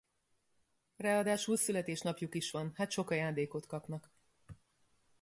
[0.97, 4.11] Ráadásul születésnapjuk is van, hát sok ajándékot kapnak.